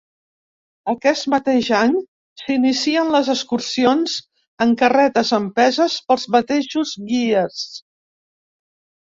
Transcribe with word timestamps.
Aquest 0.93 1.25
mateix 1.33 1.67
any 1.79 1.93
s'inicien 2.43 3.11
les 3.17 3.29
excursions 3.35 4.15
en 4.67 4.73
carretes 4.81 5.35
empeses 5.41 5.99
pels 6.09 6.27
mateixos 6.39 6.97
guies. 7.13 7.63